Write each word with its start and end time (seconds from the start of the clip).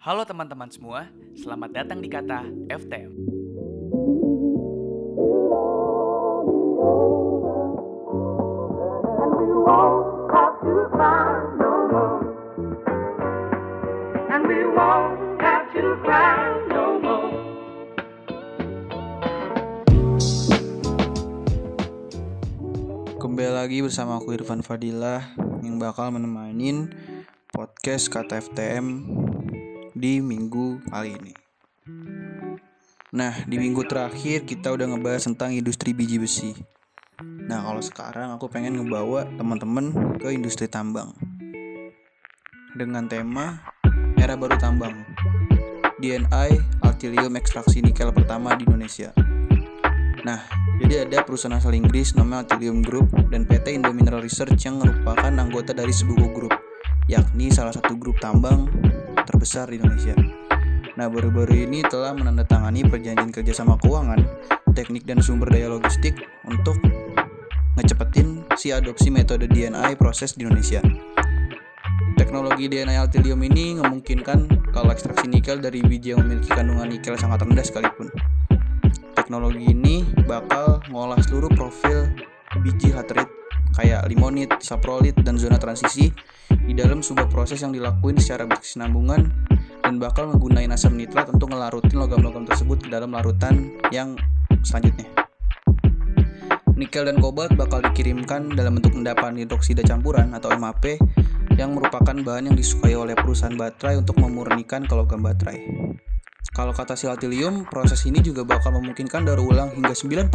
Halo 0.00 0.24
teman-teman 0.24 0.72
semua, 0.72 1.12
selamat 1.36 1.76
datang 1.76 2.00
di 2.00 2.08
Kata 2.08 2.40
FTM. 2.72 3.12
Kembali 23.20 23.52
lagi 23.52 23.84
bersama 23.84 24.16
aku 24.16 24.32
Irfan 24.32 24.64
Fadilah 24.64 25.36
yang 25.60 25.76
bakal 25.76 26.08
menemani 26.08 26.88
podcast 27.52 28.08
Kata 28.08 28.40
FTM 28.40 29.28
di 30.00 30.24
minggu 30.24 30.80
kali 30.88 31.12
ini. 31.12 31.32
Nah, 33.12 33.36
di 33.44 33.60
minggu 33.60 33.84
terakhir 33.84 34.48
kita 34.48 34.72
udah 34.72 34.96
ngebahas 34.96 35.28
tentang 35.28 35.52
industri 35.52 35.92
biji 35.92 36.16
besi. 36.16 36.56
Nah, 37.20 37.60
kalau 37.68 37.84
sekarang 37.84 38.32
aku 38.32 38.48
pengen 38.48 38.80
ngebawa 38.80 39.28
teman-teman 39.36 40.16
ke 40.16 40.32
industri 40.32 40.72
tambang. 40.72 41.12
Dengan 42.72 43.04
tema 43.12 43.60
Era 44.16 44.40
Baru 44.40 44.56
Tambang. 44.56 45.04
DNI 46.00 46.80
Altilium 46.80 47.36
ekstraksi 47.36 47.84
nikel 47.84 48.08
pertama 48.16 48.56
di 48.56 48.64
Indonesia. 48.64 49.12
Nah, 50.24 50.48
jadi 50.80 51.04
ada 51.04 51.20
perusahaan 51.28 51.60
asal 51.60 51.76
Inggris 51.76 52.16
namanya 52.16 52.48
Altilium 52.48 52.80
Group 52.80 53.12
dan 53.28 53.44
PT 53.44 53.76
Indo 53.76 53.92
Mineral 53.92 54.24
Research 54.24 54.64
yang 54.64 54.80
merupakan 54.80 55.28
anggota 55.28 55.76
dari 55.76 55.92
Sebugo 55.92 56.32
Group, 56.32 56.56
yakni 57.04 57.52
salah 57.52 57.76
satu 57.76 58.00
grup 58.00 58.16
tambang 58.16 58.64
terbesar 59.30 59.70
di 59.70 59.78
Indonesia. 59.78 60.18
Nah, 60.98 61.06
baru-baru 61.06 61.70
ini 61.70 61.86
telah 61.86 62.10
menandatangani 62.10 62.82
perjanjian 62.90 63.30
kerjasama 63.30 63.78
keuangan, 63.78 64.18
teknik 64.74 65.06
dan 65.06 65.22
sumber 65.22 65.46
daya 65.54 65.70
logistik 65.70 66.18
untuk 66.50 66.74
ngecepetin 67.78 68.42
si 68.58 68.74
adopsi 68.74 69.08
metode 69.08 69.46
DNI 69.46 69.94
proses 69.94 70.34
di 70.34 70.42
Indonesia. 70.42 70.82
Teknologi 72.18 72.66
DNA 72.66 73.00
Altilium 73.00 73.40
ini 73.46 73.78
memungkinkan 73.78 74.70
kalau 74.74 74.90
ekstraksi 74.92 75.30
nikel 75.30 75.62
dari 75.62 75.80
biji 75.80 76.12
yang 76.12 76.26
memiliki 76.26 76.50
kandungan 76.52 76.90
nikel 76.90 77.14
sangat 77.16 77.46
rendah 77.46 77.64
sekalipun. 77.64 78.10
Teknologi 79.14 79.72
ini 79.72 80.04
bakal 80.26 80.82
ngolah 80.90 81.22
seluruh 81.22 81.48
profil 81.54 82.10
biji 82.60 82.92
laterite 82.92 83.30
kayak 83.78 84.04
limonit, 84.10 84.50
saprolit, 84.58 85.14
dan 85.22 85.38
zona 85.38 85.56
transisi 85.56 86.10
di 86.70 86.78
dalam 86.78 87.02
sebuah 87.02 87.26
proses 87.26 87.66
yang 87.66 87.74
dilakuin 87.74 88.14
secara 88.22 88.46
berkesinambungan 88.46 89.26
dan 89.82 89.98
bakal 89.98 90.30
menggunakan 90.30 90.78
asam 90.78 90.94
nitrat 90.94 91.26
untuk 91.34 91.50
ngelarutin 91.50 91.98
logam-logam 91.98 92.46
tersebut 92.46 92.86
ke 92.86 92.88
dalam 92.94 93.10
larutan 93.10 93.74
yang 93.90 94.14
selanjutnya. 94.62 95.10
Nikel 96.78 97.10
dan 97.10 97.18
kobalt 97.18 97.58
bakal 97.58 97.82
dikirimkan 97.82 98.54
dalam 98.54 98.78
bentuk 98.78 98.94
endapan 98.94 99.34
hidroksida 99.34 99.82
campuran 99.82 100.30
atau 100.30 100.54
MAP 100.54 100.94
yang 101.58 101.74
merupakan 101.74 102.14
bahan 102.14 102.54
yang 102.54 102.56
disukai 102.56 102.94
oleh 102.94 103.18
perusahaan 103.18 103.52
baterai 103.58 103.98
untuk 103.98 104.22
memurnikan 104.22 104.86
ke 104.86 104.94
logam 104.94 105.26
baterai. 105.26 105.66
Kalau 106.54 106.70
kata 106.70 106.94
siltilium, 106.94 107.66
proses 107.66 108.06
ini 108.06 108.22
juga 108.22 108.46
bakal 108.46 108.78
memungkinkan 108.78 109.26
daur 109.26 109.42
ulang 109.42 109.74
hingga 109.74 109.90
99% 109.90 110.30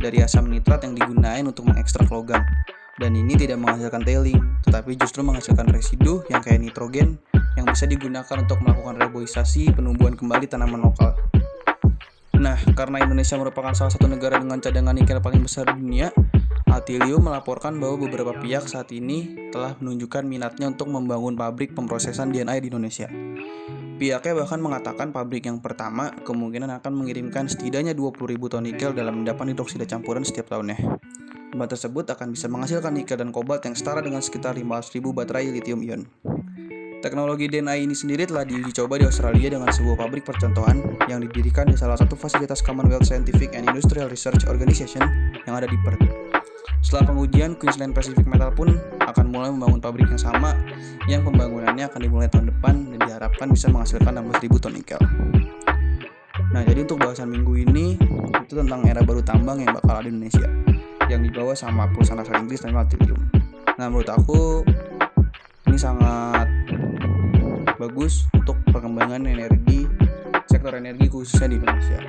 dari 0.00 0.24
asam 0.24 0.48
nitrat 0.48 0.88
yang 0.88 0.96
digunakan 0.96 1.44
untuk 1.44 1.68
mengekstrak 1.68 2.08
logam. 2.08 2.40
Dan 3.00 3.16
ini 3.16 3.32
tidak 3.32 3.56
menghasilkan 3.56 4.04
tailing, 4.04 4.36
tetapi 4.68 4.92
justru 5.00 5.24
menghasilkan 5.24 5.72
residu 5.72 6.20
yang 6.28 6.44
kayak 6.44 6.60
nitrogen 6.60 7.16
yang 7.56 7.64
bisa 7.64 7.88
digunakan 7.88 8.36
untuk 8.36 8.60
melakukan 8.60 9.00
reboisasi 9.00 9.72
penumbuhan 9.72 10.20
kembali 10.20 10.44
tanaman 10.44 10.84
lokal. 10.84 11.16
Nah, 12.36 12.60
karena 12.76 13.00
Indonesia 13.00 13.40
merupakan 13.40 13.72
salah 13.72 13.88
satu 13.88 14.04
negara 14.04 14.36
dengan 14.36 14.60
cadangan 14.60 14.92
nikel 14.92 15.16
paling 15.24 15.40
besar 15.40 15.72
di 15.72 15.80
dunia, 15.80 16.12
Altilium 16.68 17.24
melaporkan 17.24 17.80
bahwa 17.80 18.04
beberapa 18.06 18.36
pihak 18.36 18.68
saat 18.68 18.92
ini 18.92 19.48
telah 19.50 19.74
menunjukkan 19.80 20.22
minatnya 20.22 20.68
untuk 20.68 20.92
membangun 20.92 21.34
pabrik 21.34 21.72
pemrosesan 21.72 22.30
DNA 22.30 22.62
di 22.62 22.68
Indonesia. 22.68 23.08
Pihaknya 24.00 24.32
bahkan 24.32 24.60
mengatakan 24.60 25.12
pabrik 25.12 25.44
yang 25.44 25.60
pertama 25.60 26.12
kemungkinan 26.24 26.72
akan 26.80 26.92
mengirimkan 26.94 27.48
setidaknya 27.48 27.92
20.000 27.92 28.40
ton 28.48 28.64
nikel 28.64 28.96
dalam 28.96 29.20
endapan 29.20 29.52
hidroksida 29.52 29.84
campuran 29.84 30.24
setiap 30.24 30.48
tahunnya. 30.48 30.80
Bahan 31.50 31.66
tersebut 31.66 32.06
akan 32.06 32.30
bisa 32.30 32.46
menghasilkan 32.46 32.94
nikel 32.94 33.18
dan 33.18 33.34
kobalt 33.34 33.66
yang 33.66 33.74
setara 33.74 33.98
dengan 33.98 34.22
sekitar 34.22 34.54
500.000 34.54 35.02
baterai 35.10 35.50
lithium 35.50 35.82
ion. 35.82 36.06
Teknologi 37.02 37.50
DNA 37.50 37.82
ini 37.82 37.96
sendiri 37.96 38.22
telah 38.22 38.46
diuji 38.46 38.70
coba 38.70 39.02
di 39.02 39.08
Australia 39.08 39.58
dengan 39.58 39.66
sebuah 39.66 39.98
pabrik 39.98 40.22
percontohan 40.22 40.78
yang 41.10 41.18
didirikan 41.18 41.66
di 41.66 41.74
salah 41.74 41.98
satu 41.98 42.14
fasilitas 42.14 42.62
Commonwealth 42.62 43.08
Scientific 43.08 43.56
and 43.58 43.66
Industrial 43.66 44.06
Research 44.06 44.46
Organization 44.46 45.02
yang 45.42 45.58
ada 45.58 45.66
di 45.66 45.74
Perth. 45.82 45.98
Setelah 46.86 47.10
pengujian, 47.10 47.58
Queensland 47.58 47.98
Pacific 47.98 48.30
Metal 48.30 48.54
pun 48.54 48.70
akan 49.02 49.26
mulai 49.34 49.50
membangun 49.50 49.82
pabrik 49.82 50.06
yang 50.06 50.22
sama 50.22 50.54
yang 51.10 51.26
pembangunannya 51.26 51.88
akan 51.90 51.98
dimulai 51.98 52.30
tahun 52.30 52.52
depan 52.54 52.94
dan 52.94 52.98
diharapkan 53.10 53.50
bisa 53.50 53.66
menghasilkan 53.72 54.22
16.000 54.22 54.62
ton 54.62 54.72
nikel. 54.76 55.00
Nah, 56.54 56.62
jadi 56.62 56.86
untuk 56.86 57.02
bahasan 57.02 57.26
minggu 57.26 57.64
ini 57.64 57.98
itu 58.38 58.54
tentang 58.54 58.86
era 58.86 59.02
baru 59.02 59.24
tambang 59.24 59.66
yang 59.66 59.74
bakal 59.74 59.98
ada 59.98 60.06
di 60.06 60.14
Indonesia 60.14 60.46
yang 61.10 61.26
dibawa 61.26 61.58
sama 61.58 61.90
perusahaan 61.90 62.22
asal 62.22 62.38
Inggris 62.38 62.62
namanya 62.62 62.86
Altilium. 62.86 63.20
Nah, 63.74 63.86
menurut 63.90 64.10
aku 64.14 64.62
ini 65.66 65.74
sangat 65.74 66.46
bagus 67.82 68.30
untuk 68.36 68.54
perkembangan 68.70 69.26
energi 69.26 69.90
sektor 70.46 70.78
energi 70.78 71.10
khususnya 71.10 71.50
di 71.50 71.56
Indonesia 71.58 72.00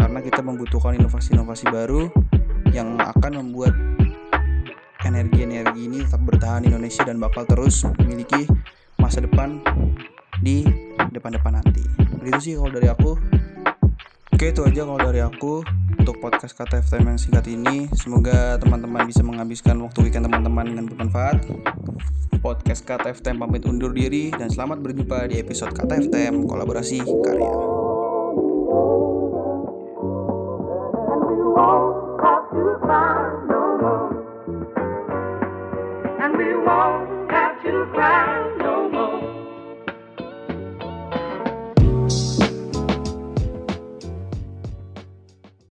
karena 0.00 0.18
kita 0.24 0.40
membutuhkan 0.42 0.98
inovasi-inovasi 0.98 1.70
baru 1.70 2.10
yang 2.74 2.98
akan 2.98 3.44
membuat 3.44 3.76
energi-energi 5.04 5.80
ini 5.86 5.98
tetap 6.02 6.22
bertahan 6.26 6.66
di 6.66 6.72
Indonesia 6.72 7.02
dan 7.06 7.20
bakal 7.22 7.46
terus 7.46 7.86
memiliki 8.00 8.48
masa 8.98 9.22
depan 9.22 9.60
di 10.40 10.66
depan-depan 11.12 11.60
nanti. 11.60 11.84
Begitu 12.18 12.38
sih 12.40 12.52
kalau 12.58 12.72
dari 12.72 12.88
aku. 12.90 13.10
Oke 14.32 14.50
itu 14.50 14.62
aja 14.66 14.82
kalau 14.88 14.98
dari 14.98 15.20
aku 15.22 15.62
untuk 16.02 16.18
podcast 16.18 16.58
kata 16.58 16.82
FTM 16.82 17.14
yang 17.14 17.20
singkat 17.22 17.46
ini. 17.46 17.86
Semoga 17.94 18.58
teman-teman 18.58 19.06
bisa 19.06 19.22
menghabiskan 19.22 19.78
waktu 19.86 20.10
weekend 20.10 20.26
teman-teman 20.26 20.66
dengan 20.66 20.84
bermanfaat. 20.90 21.46
Podcast 22.42 22.82
kata 22.82 23.14
FTM 23.14 23.38
pamit 23.38 23.62
undur 23.70 23.94
diri 23.94 24.34
dan 24.34 24.50
selamat 24.50 24.82
berjumpa 24.82 25.30
di 25.30 25.38
episode 25.38 25.70
kata 25.70 26.02
FTM 26.02 26.50
kolaborasi 26.50 27.06
karya. 27.06 27.71